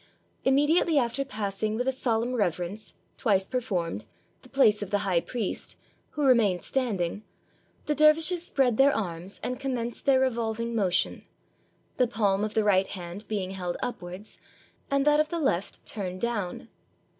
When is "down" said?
16.19-16.67